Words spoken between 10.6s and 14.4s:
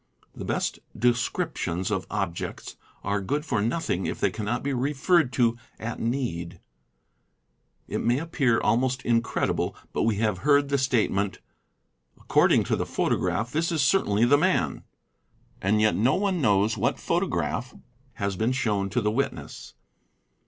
the statement," According to the_ photograph, this is certainly the